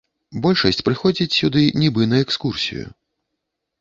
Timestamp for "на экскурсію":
2.15-2.85